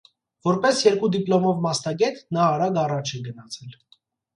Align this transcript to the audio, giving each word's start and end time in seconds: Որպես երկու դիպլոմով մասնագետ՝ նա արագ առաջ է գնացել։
Որպես 0.47 0.81
երկու 0.85 1.11
դիպլոմով 1.17 1.63
մասնագետ՝ 1.67 2.21
նա 2.41 2.51
արագ 2.57 2.85
առաջ 2.89 3.17
է 3.17 3.25
գնացել։ 3.33 3.83